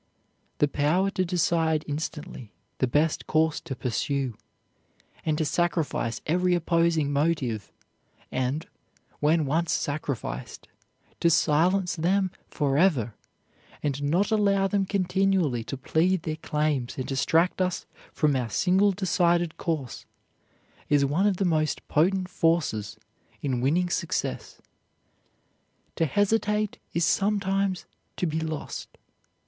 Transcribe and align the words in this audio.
That 0.57 0.73
power 0.73 1.11
to 1.11 1.23
decide 1.23 1.85
instantly 1.87 2.51
the 2.79 2.87
best 2.87 3.27
course 3.27 3.59
to 3.61 3.75
pursue, 3.75 4.35
and 5.23 5.37
to 5.37 5.45
sacrifice 5.45 6.21
every 6.25 6.55
opposing 6.55 7.13
motive; 7.13 7.71
and, 8.31 8.65
when 9.19 9.45
once 9.45 9.71
sacrificed, 9.71 10.67
to 11.19 11.29
silence 11.29 11.95
them 11.97 12.31
forever 12.49 13.13
and 13.83 14.01
not 14.01 14.31
allow 14.31 14.65
them 14.65 14.87
continually 14.87 15.63
to 15.65 15.77
plead 15.77 16.23
their 16.23 16.37
claims 16.37 16.97
and 16.97 17.05
distract 17.05 17.61
us 17.61 17.85
from 18.11 18.35
our 18.35 18.49
single 18.49 18.93
decided 18.93 19.55
course, 19.57 20.07
is 20.89 21.05
one 21.05 21.27
of 21.27 21.37
the 21.37 21.45
most 21.45 21.87
potent 21.87 22.27
forces 22.27 22.97
in 23.43 23.61
winning 23.61 23.87
success. 23.91 24.59
To 25.97 26.07
hesitate 26.07 26.79
is 26.91 27.05
sometimes 27.05 27.85
to 28.17 28.25
be 28.25 28.39
lost. 28.39 28.97